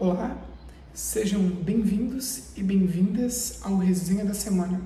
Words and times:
Olá, 0.00 0.40
sejam 0.94 1.42
bem-vindos 1.42 2.56
e 2.56 2.62
bem-vindas 2.62 3.58
ao 3.64 3.78
Resenha 3.78 4.24
da 4.24 4.32
Semana, 4.32 4.80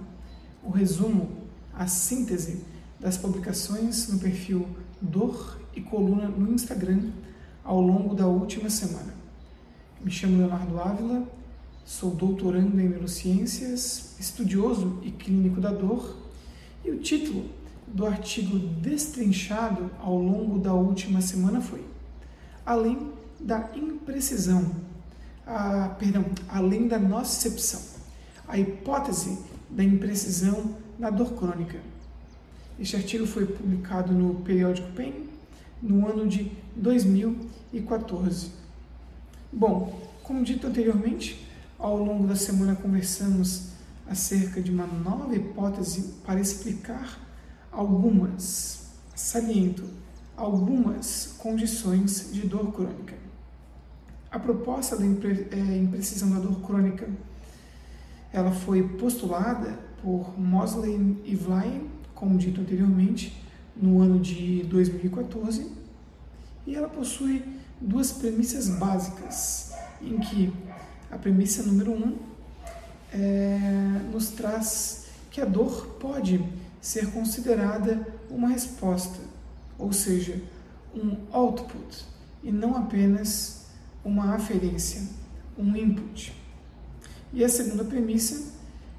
o 0.64 0.70
resumo, 0.70 1.28
a 1.74 1.86
síntese 1.86 2.64
das 2.98 3.18
publicações 3.18 4.08
no 4.08 4.18
perfil 4.18 4.66
Dor 5.02 5.60
e 5.76 5.82
Coluna 5.82 6.28
no 6.28 6.54
Instagram 6.54 7.10
ao 7.62 7.78
longo 7.78 8.14
da 8.14 8.26
última 8.26 8.70
semana. 8.70 9.12
Me 10.02 10.10
chamo 10.10 10.38
Leonardo 10.38 10.80
Ávila, 10.80 11.28
sou 11.84 12.12
doutorando 12.12 12.80
em 12.80 12.88
neurociências, 12.88 14.16
estudioso 14.18 14.98
e 15.02 15.10
clínico 15.10 15.60
da 15.60 15.72
dor, 15.72 16.16
e 16.82 16.90
o 16.90 17.00
título 17.00 17.50
do 17.86 18.06
artigo 18.06 18.58
destrinchado 18.58 19.90
ao 20.00 20.16
longo 20.16 20.58
da 20.58 20.72
última 20.72 21.20
semana 21.20 21.60
foi 21.60 21.84
Além 22.64 23.12
da 23.38 23.68
imprecisão, 23.76 24.90
a, 25.52 25.88
perdão, 25.98 26.24
além 26.48 26.88
da 26.88 26.98
nocicepção, 26.98 27.80
a 28.48 28.58
hipótese 28.58 29.38
da 29.68 29.84
imprecisão 29.84 30.76
na 30.98 31.10
dor 31.10 31.34
crônica. 31.34 31.78
Este 32.78 32.96
artigo 32.96 33.26
foi 33.26 33.46
publicado 33.46 34.12
no 34.12 34.36
periódico 34.36 34.90
Pain 34.92 35.28
no 35.82 36.08
ano 36.08 36.26
de 36.26 36.50
2014. 36.74 38.50
Bom, 39.52 40.00
como 40.22 40.42
dito 40.42 40.66
anteriormente, 40.66 41.46
ao 41.78 41.98
longo 41.98 42.26
da 42.26 42.36
semana 42.36 42.74
conversamos 42.74 43.72
acerca 44.08 44.60
de 44.60 44.70
uma 44.70 44.86
nova 44.86 45.34
hipótese 45.34 46.14
para 46.24 46.40
explicar 46.40 47.18
algumas, 47.70 48.86
saliento, 49.14 49.84
algumas 50.36 51.34
condições 51.38 52.30
de 52.32 52.46
dor 52.46 52.72
crônica. 52.72 53.22
A 54.32 54.38
proposta 54.38 54.96
da 54.96 55.04
é, 55.04 55.76
imprecisão 55.76 56.30
da 56.30 56.38
dor 56.38 56.58
crônica 56.62 57.06
ela 58.32 58.50
foi 58.50 58.82
postulada 58.82 59.78
por 60.02 60.40
Mosley 60.40 61.20
e 61.22 61.36
Vlaien, 61.36 61.90
como 62.14 62.38
dito 62.38 62.62
anteriormente, 62.62 63.38
no 63.76 64.00
ano 64.00 64.18
de 64.18 64.62
2014, 64.62 65.70
e 66.66 66.74
ela 66.74 66.88
possui 66.88 67.44
duas 67.78 68.10
premissas 68.10 68.70
básicas, 68.70 69.72
em 70.00 70.18
que 70.18 70.50
a 71.10 71.18
premissa 71.18 71.62
número 71.64 71.92
um 71.92 72.16
é, 73.12 74.00
nos 74.10 74.30
traz 74.30 75.08
que 75.30 75.42
a 75.42 75.44
dor 75.44 75.98
pode 76.00 76.42
ser 76.80 77.12
considerada 77.12 78.06
uma 78.30 78.48
resposta, 78.48 79.20
ou 79.78 79.92
seja, 79.92 80.40
um 80.94 81.18
output, 81.30 82.06
e 82.42 82.50
não 82.50 82.74
apenas 82.76 83.61
uma 84.04 84.34
aferência, 84.34 85.02
um 85.56 85.76
input. 85.76 86.32
E 87.32 87.44
a 87.44 87.48
segunda 87.48 87.84
premissa 87.84 88.52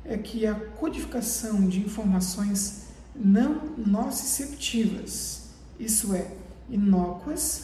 é 0.05 0.17
que 0.17 0.45
a 0.45 0.55
codificação 0.55 1.67
de 1.67 1.79
informações 1.79 2.83
não 3.15 3.75
nociceptivas, 3.77 5.49
isso 5.79 6.13
é, 6.13 6.31
inócuas, 6.69 7.63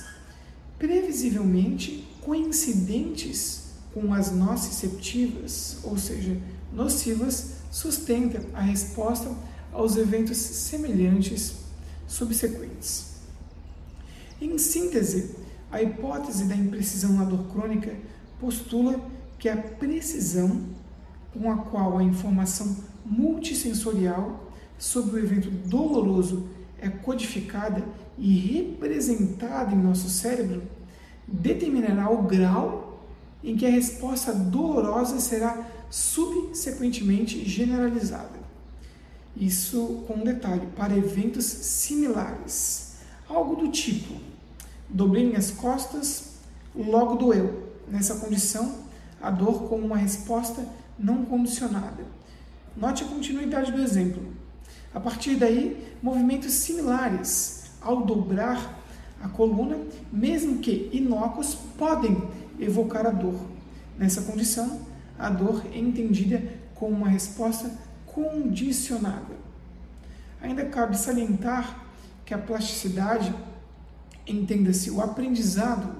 previsivelmente 0.77 2.07
coincidentes 2.21 3.69
com 3.93 4.13
as 4.13 4.31
nociceptivas, 4.31 5.77
ou 5.83 5.97
seja, 5.97 6.39
nocivas, 6.71 7.53
sustenta 7.71 8.41
a 8.53 8.61
resposta 8.61 9.31
aos 9.71 9.97
eventos 9.97 10.37
semelhantes 10.37 11.53
subsequentes. 12.07 13.09
Em 14.41 14.57
síntese, 14.57 15.35
a 15.71 15.81
hipótese 15.81 16.45
da 16.45 16.55
imprecisão 16.55 17.13
na 17.13 17.23
dor 17.23 17.45
crônica 17.51 17.95
postula 18.39 18.99
que 19.37 19.47
a 19.47 19.57
precisão 19.57 20.61
com 21.33 21.51
a 21.51 21.57
qual 21.57 21.97
a 21.97 22.03
informação 22.03 22.75
multissensorial 23.05 24.51
sobre 24.77 25.19
o 25.19 25.23
evento 25.23 25.49
doloroso 25.49 26.47
é 26.81 26.89
codificada 26.89 27.83
e 28.17 28.37
representada 28.37 29.73
em 29.73 29.77
nosso 29.77 30.09
cérebro 30.09 30.63
determinará 31.27 32.09
o 32.09 32.23
grau 32.23 33.03
em 33.43 33.55
que 33.55 33.65
a 33.65 33.69
resposta 33.69 34.33
dolorosa 34.33 35.19
será 35.19 35.65
subsequentemente 35.89 37.47
generalizada. 37.47 38.39
Isso 39.35 40.03
com 40.07 40.19
detalhe, 40.19 40.67
para 40.75 40.97
eventos 40.97 41.45
similares. 41.45 42.95
Algo 43.27 43.55
do 43.55 43.69
tipo: 43.69 44.15
dobrei 44.89 45.25
minhas 45.25 45.51
costas, 45.51 46.35
logo 46.75 47.15
doeu. 47.15 47.69
Nessa 47.87 48.15
condição, 48.15 48.75
a 49.21 49.29
dor 49.29 49.67
como 49.67 49.85
uma 49.85 49.97
resposta 49.97 50.65
não 50.97 51.25
condicionada. 51.25 52.03
Note 52.75 53.03
a 53.03 53.07
continuidade 53.07 53.71
do 53.71 53.81
exemplo. 53.81 54.23
A 54.93 54.99
partir 54.99 55.35
daí, 55.35 55.95
movimentos 56.01 56.51
similares 56.53 57.71
ao 57.81 58.05
dobrar 58.05 58.77
a 59.21 59.27
coluna, 59.27 59.77
mesmo 60.11 60.59
que 60.59 60.89
inócuos, 60.93 61.55
podem 61.77 62.21
evocar 62.59 63.05
a 63.05 63.11
dor. 63.11 63.39
Nessa 63.97 64.21
condição, 64.21 64.81
a 65.17 65.29
dor 65.29 65.63
é 65.73 65.77
entendida 65.77 66.41
como 66.73 66.95
uma 66.95 67.09
resposta 67.09 67.69
condicionada. 68.05 69.37
Ainda 70.41 70.65
cabe 70.65 70.97
salientar 70.97 71.85
que 72.25 72.33
a 72.33 72.37
plasticidade, 72.37 73.33
entenda-se 74.31 74.89
o 74.91 75.01
aprendizado, 75.01 75.95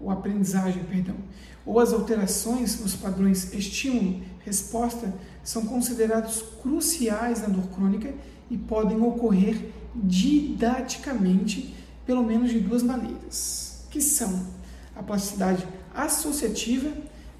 ou 0.00 0.10
aprendizagem, 0.10 0.84
perdão, 0.84 1.16
ou 1.64 1.80
as 1.80 1.92
alterações 1.92 2.80
nos 2.80 2.94
padrões 2.94 3.52
estímulo-resposta 3.54 5.14
são 5.42 5.64
considerados 5.66 6.42
cruciais 6.62 7.40
na 7.40 7.48
dor 7.48 7.68
crônica 7.68 8.12
e 8.50 8.58
podem 8.58 9.00
ocorrer 9.00 9.70
didaticamente 9.94 11.74
pelo 12.04 12.22
menos 12.22 12.50
de 12.50 12.60
duas 12.60 12.82
maneiras, 12.82 13.86
que 13.90 14.00
são 14.00 14.46
a 14.94 15.02
plasticidade 15.02 15.66
associativa, 15.94 16.90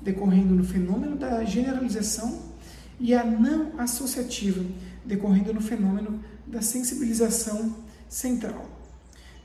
decorrendo 0.01 0.55
no 0.55 0.65
fenômeno 0.65 1.17
da 1.17 1.45
generalização, 1.45 2.55
e 2.99 3.13
a 3.13 3.25
não 3.25 3.79
associativa, 3.79 4.65
decorrendo 5.05 5.53
no 5.53 5.61
fenômeno 5.61 6.21
da 6.47 6.63
sensibilização 6.63 7.75
central. 8.09 8.67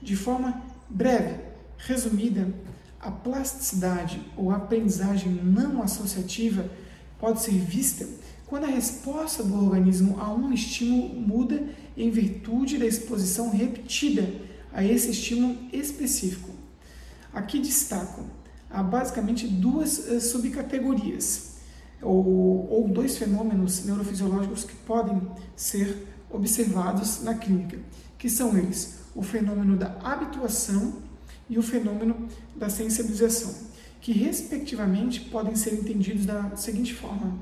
De 0.01 0.15
forma 0.15 0.61
breve, 0.89 1.39
resumida, 1.77 2.53
a 2.99 3.11
plasticidade 3.11 4.21
ou 4.35 4.51
aprendizagem 4.51 5.31
não 5.31 5.81
associativa 5.81 6.69
pode 7.17 7.41
ser 7.41 7.53
vista 7.53 8.07
quando 8.45 8.65
a 8.65 8.69
resposta 8.69 9.43
do 9.43 9.55
organismo 9.55 10.19
a 10.19 10.33
um 10.33 10.51
estímulo 10.51 11.13
muda 11.15 11.63
em 11.95 12.09
virtude 12.09 12.77
da 12.77 12.85
exposição 12.85 13.51
repetida 13.51 14.27
a 14.73 14.83
esse 14.83 15.11
estímulo 15.11 15.55
específico. 15.71 16.49
Aqui 17.31 17.59
destaco 17.59 18.25
há 18.69 18.81
basicamente 18.81 19.47
duas 19.47 19.99
uh, 19.99 20.19
subcategorias, 20.19 21.57
ou, 22.01 22.69
ou 22.71 22.87
dois 22.87 23.17
fenômenos 23.17 23.85
neurofisiológicos 23.85 24.63
que 24.63 24.75
podem 24.75 25.21
ser 25.55 26.07
observados 26.29 27.21
na 27.23 27.35
clínica, 27.35 27.77
que 28.17 28.29
são 28.29 28.57
eles 28.57 28.98
o 29.15 29.21
fenômeno 29.21 29.75
da 29.75 29.97
habituação 30.03 31.01
e 31.49 31.57
o 31.57 31.63
fenômeno 31.63 32.27
da 32.55 32.69
sensibilização, 32.69 33.67
que 34.01 34.11
respectivamente 34.11 35.21
podem 35.21 35.55
ser 35.55 35.73
entendidos 35.73 36.25
da 36.25 36.55
seguinte 36.55 36.93
forma: 36.93 37.37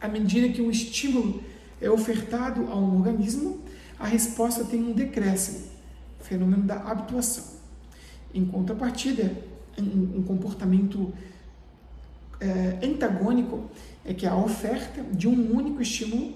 à 0.00 0.08
medida 0.08 0.48
que 0.48 0.60
um 0.60 0.70
estímulo 0.70 1.42
é 1.80 1.90
ofertado 1.90 2.68
a 2.70 2.76
um 2.76 2.98
organismo, 2.98 3.60
a 3.98 4.06
resposta 4.06 4.64
tem 4.64 4.82
um 4.82 4.92
decréscimo, 4.92 5.66
fenômeno 6.20 6.64
da 6.64 6.76
habituação. 6.76 7.44
Em 8.34 8.44
contrapartida, 8.44 9.36
um, 9.78 10.22
comportamento 10.22 11.12
é, 12.40 12.78
antagônico 12.84 13.70
é 14.04 14.12
que 14.12 14.26
a 14.26 14.36
oferta 14.36 15.02
de 15.02 15.28
um 15.28 15.56
único 15.56 15.80
estímulo, 15.80 16.34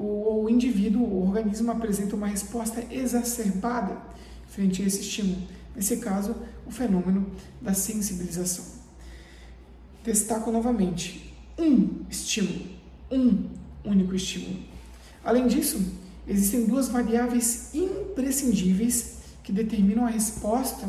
o, 0.00 0.48
indivíduo, 0.48 1.02
o 1.02 1.28
organismo 1.28 1.70
apresenta 1.70 2.16
uma 2.16 2.26
resposta 2.26 2.84
exacerbada 2.90 4.00
frente 4.48 4.82
a 4.82 4.86
esse 4.86 5.00
estímulo. 5.00 5.42
Nesse 5.76 5.98
caso, 5.98 6.34
o 6.66 6.70
fenômeno 6.70 7.26
da 7.60 7.74
sensibilização. 7.74 8.64
Destaco 10.02 10.50
novamente 10.50 11.34
um 11.58 12.04
estímulo, 12.08 12.64
um 13.10 13.44
único 13.84 14.14
estímulo. 14.14 14.58
Além 15.22 15.46
disso, 15.46 15.78
existem 16.26 16.64
duas 16.64 16.88
variáveis 16.88 17.74
imprescindíveis 17.74 19.18
que 19.42 19.52
determinam 19.52 20.06
a 20.06 20.08
resposta 20.08 20.88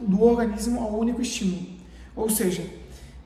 do 0.00 0.22
organismo 0.22 0.80
ao 0.80 0.98
único 0.98 1.20
estímulo. 1.20 1.66
Ou 2.16 2.30
seja, 2.30 2.66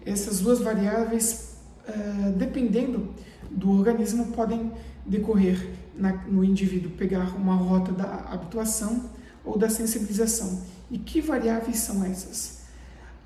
essas 0.05 0.41
duas 0.41 0.59
variáveis, 0.61 1.57
uh, 1.89 2.33
dependendo 2.33 3.15
do 3.51 3.71
organismo, 3.71 4.27
podem 4.33 4.73
decorrer 5.05 5.71
na, 5.95 6.13
no 6.27 6.45
indivíduo 6.45 6.91
pegar 6.93 7.37
uma 7.37 7.55
rota 7.55 7.93
da 7.93 8.27
habituação 8.31 9.11
ou 9.45 9.57
da 9.59 9.69
sensibilização. 9.69 10.63
E 10.91 10.99
que 10.99 11.21
variáveis 11.21 11.79
são 11.79 12.05
essas? 12.05 12.61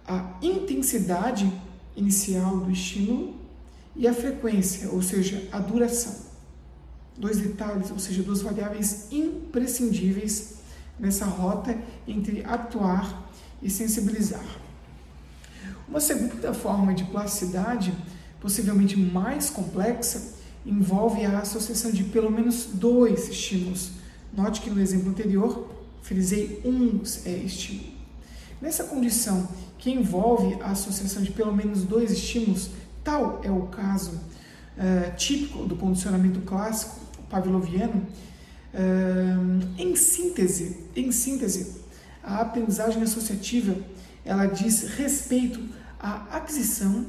A 0.07 0.39
intensidade 0.43 1.51
inicial 1.97 2.59
do 2.59 2.71
estímulo 2.71 3.35
e 3.95 4.07
a 4.07 4.15
frequência, 4.15 4.91
ou 4.91 5.03
seja, 5.03 5.49
a 5.53 5.59
duração. 5.59 6.31
Dois 7.17 7.39
detalhes, 7.39 7.91
ou 7.91 7.99
seja, 7.99 8.23
duas 8.23 8.41
variáveis 8.41 9.09
imprescindíveis 9.11 10.61
nessa 10.99 11.25
rota 11.25 11.77
entre 12.07 12.45
atuar 12.45 13.31
e 13.63 13.69
sensibilizar. 13.69 14.45
Uma 15.89 16.01
segunda 16.01 16.55
forma 16.55 16.95
de 16.95 17.05
plasticidade, 17.05 17.93
possivelmente 18.41 18.97
mais 18.97 19.51
complexa, 19.51 20.35
envolve 20.65 21.25
a 21.25 21.39
associação 21.39 21.91
de 21.91 22.05
pelo 22.05 22.31
menos 22.31 22.67
dois 22.73 23.29
estímulos. 23.29 23.93
Note 24.33 24.61
que 24.61 24.71
no 24.71 24.81
exemplo 24.81 25.11
anterior, 25.11 25.69
frisei 26.03 26.61
um 26.65 27.01
é, 27.25 27.31
estímulo. 27.31 27.91
Nessa 28.61 28.85
condição 28.85 29.49
que 29.79 29.91
envolve 29.91 30.61
a 30.63 30.71
associação 30.71 31.23
de 31.23 31.31
pelo 31.31 31.55
menos 31.55 31.83
dois 31.85 32.11
estímulos, 32.11 32.71
tal 33.03 33.41
é 33.43 33.51
o 33.51 33.63
caso 33.69 34.13
uh, 34.13 35.17
típico 35.17 35.65
do 35.65 35.77
condicionamento 35.77 36.41
clássico 36.41 37.01
pavloviano. 37.31 38.07
Uh, 38.73 39.67
em 39.79 39.97
síntese, 39.97 40.77
em 40.95 41.11
síntese, 41.11 41.81
a 42.23 42.43
aprendizagem 42.43 43.03
associativa 43.03 43.75
ela 44.25 44.47
diz 44.47 44.83
respeito 44.83 45.61
à 45.99 46.37
aquisição 46.37 47.07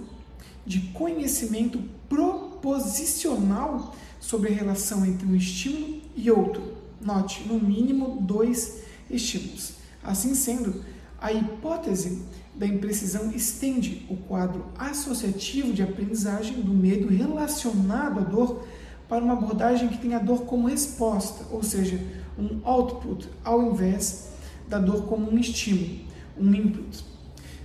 de 0.65 0.79
conhecimento 0.93 1.81
proposicional 2.07 3.95
sobre 4.19 4.49
a 4.51 4.55
relação 4.55 5.05
entre 5.05 5.27
um 5.27 5.35
estímulo 5.35 6.01
e 6.15 6.29
outro. 6.29 6.73
Note, 6.99 7.47
no 7.47 7.59
mínimo 7.59 8.19
dois 8.21 8.83
estímulos. 9.09 9.73
Assim 10.03 10.35
sendo, 10.35 10.83
a 11.19 11.31
hipótese 11.31 12.23
da 12.55 12.67
imprecisão 12.67 13.31
estende 13.31 14.05
o 14.09 14.15
quadro 14.15 14.65
associativo 14.77 15.73
de 15.73 15.81
aprendizagem 15.81 16.61
do 16.61 16.73
medo 16.73 17.07
relacionado 17.07 18.19
à 18.19 18.23
dor 18.23 18.65
para 19.07 19.23
uma 19.23 19.33
abordagem 19.33 19.89
que 19.89 19.97
tem 19.97 20.13
a 20.13 20.19
dor 20.19 20.45
como 20.45 20.67
resposta, 20.67 21.45
ou 21.51 21.63
seja, 21.63 21.99
um 22.37 22.61
output, 22.63 23.27
ao 23.43 23.71
invés 23.71 24.29
da 24.67 24.79
dor 24.79 25.05
como 25.05 25.29
um 25.29 25.37
estímulo, 25.37 25.99
um 26.37 26.53
input. 26.53 27.03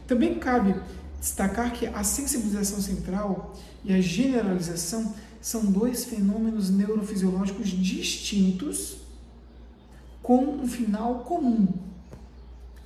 Também 0.06 0.34
cabe 0.38 0.74
destacar 1.26 1.72
que 1.72 1.86
a 1.88 2.04
sensibilização 2.04 2.80
central 2.80 3.52
e 3.84 3.92
a 3.92 4.00
generalização 4.00 5.12
são 5.40 5.64
dois 5.64 6.04
fenômenos 6.04 6.70
neurofisiológicos 6.70 7.68
distintos 7.68 8.98
com 10.22 10.38
um 10.44 10.68
final 10.68 11.20
comum, 11.20 11.66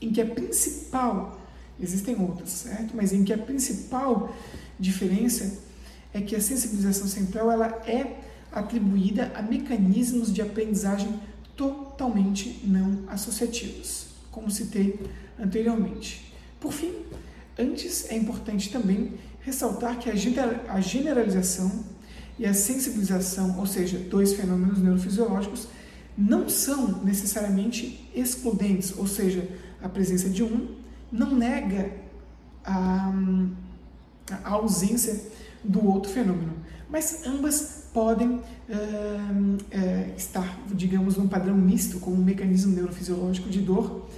em 0.01 0.11
que 0.11 0.23
a 0.23 0.27
principal, 0.27 1.39
existem 1.79 2.19
outras, 2.19 2.49
certo? 2.49 2.97
Mas 2.97 3.13
em 3.13 3.25
que 3.25 3.33
a 3.33 3.39
principal 3.39 4.35
diferença 4.79 5.59
é 6.13 6.23
que 6.23 6.35
a 6.35 6.41
sensibilização 6.41 7.07
central 7.07 7.51
ela 7.51 7.67
é 7.87 8.21
atribuída 8.51 9.31
a 9.35 9.43
mecanismos 9.43 10.33
de 10.33 10.41
aprendizagem 10.41 11.21
totalmente 11.55 12.61
não 12.65 13.05
associativos, 13.09 14.07
como 14.31 14.51
citei 14.51 14.99
anteriormente. 15.39 16.33
Por 16.59 16.73
fim, 16.73 16.95
antes 17.59 18.11
é 18.11 18.17
importante 18.17 18.71
também 18.71 19.15
ressaltar 19.41 19.99
que 19.99 20.11
a 20.11 20.81
generalização 20.81 21.85
e 22.39 22.47
a 22.47 22.55
sensibilização, 22.55 23.59
ou 23.59 23.67
seja, 23.67 23.99
dois 23.99 24.35
fenômenos 24.35 24.79
neurofisiológicos, 24.79 25.69
não 26.17 26.49
são 26.49 27.03
necessariamente 27.03 28.09
excludentes, 28.15 28.95
ou 28.97 29.07
seja, 29.07 29.49
a 29.83 29.89
presença 29.89 30.29
de 30.29 30.43
um 30.43 30.75
não 31.11 31.35
nega 31.35 31.93
a, 32.65 33.13
a 34.45 34.51
ausência 34.51 35.21
do 35.63 35.87
outro 35.87 36.11
fenômeno, 36.11 36.55
mas 36.89 37.27
ambas 37.27 37.85
podem 37.93 38.29
uh, 38.29 38.41
uh, 38.41 40.17
estar, 40.17 40.61
digamos, 40.73 41.17
num 41.17 41.29
padrão 41.29 41.57
misto, 41.57 41.99
como 42.01 42.17
um 42.17 42.25
mecanismo 42.25 42.75
neurofisiológico 42.75 43.49
de 43.49 43.61
dor, 43.61 44.09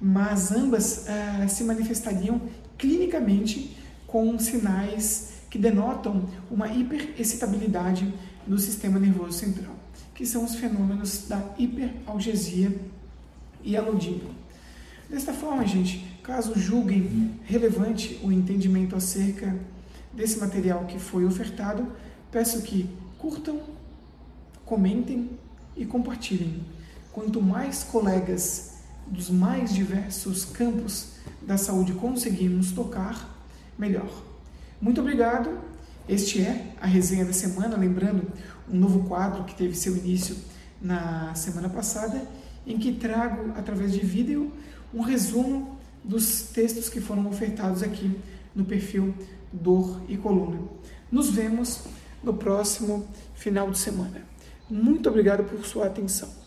mas 0.00 0.52
ambas 0.52 1.06
uh, 1.06 1.48
se 1.48 1.64
manifestariam 1.64 2.40
clinicamente 2.76 3.76
com 4.06 4.38
sinais 4.38 5.32
que 5.50 5.58
denotam 5.58 6.28
uma 6.50 6.68
hiperexcitabilidade 6.68 8.12
no 8.46 8.58
sistema 8.58 8.98
nervoso 8.98 9.32
central, 9.32 9.74
que 10.14 10.26
são 10.26 10.44
os 10.44 10.54
fenômenos 10.54 11.26
da 11.28 11.42
hiperalgesia 11.58 12.74
e 13.62 13.76
aludível. 13.76 14.30
Desta 15.08 15.32
forma, 15.32 15.66
gente, 15.66 16.04
caso 16.22 16.58
julguem 16.58 17.38
relevante 17.44 18.20
o 18.22 18.32
entendimento 18.32 18.96
acerca 18.96 19.56
desse 20.12 20.38
material 20.38 20.84
que 20.84 20.98
foi 20.98 21.24
ofertado, 21.24 21.86
peço 22.30 22.62
que 22.62 22.88
curtam, 23.18 23.60
comentem 24.64 25.30
e 25.76 25.84
compartilhem. 25.84 26.64
Quanto 27.12 27.40
mais 27.40 27.84
colegas 27.84 28.75
dos 29.06 29.30
mais 29.30 29.72
diversos 29.72 30.44
campos 30.44 31.12
da 31.42 31.56
saúde 31.56 31.92
conseguirmos 31.92 32.72
tocar, 32.72 33.44
melhor. 33.78 34.10
Muito 34.80 35.00
obrigado. 35.00 35.58
Este 36.08 36.40
é 36.42 36.72
a 36.80 36.86
resenha 36.86 37.24
da 37.24 37.32
semana, 37.32 37.76
lembrando 37.76 38.30
um 38.70 38.76
novo 38.76 39.08
quadro 39.08 39.44
que 39.44 39.54
teve 39.54 39.74
seu 39.74 39.96
início 39.96 40.36
na 40.80 41.34
semana 41.34 41.68
passada, 41.68 42.22
em 42.66 42.78
que 42.78 42.92
trago 42.92 43.52
através 43.56 43.92
de 43.92 44.00
vídeo 44.00 44.52
um 44.92 45.00
resumo 45.00 45.78
dos 46.04 46.42
textos 46.42 46.88
que 46.88 47.00
foram 47.00 47.26
ofertados 47.26 47.82
aqui 47.82 48.18
no 48.54 48.64
perfil 48.64 49.14
Dor 49.52 50.00
e 50.08 50.16
Coluna. 50.16 50.60
Nos 51.10 51.30
vemos 51.30 51.84
no 52.22 52.34
próximo 52.34 53.06
final 53.34 53.70
de 53.70 53.78
semana. 53.78 54.22
Muito 54.68 55.08
obrigado 55.08 55.44
por 55.44 55.64
sua 55.64 55.86
atenção. 55.86 56.45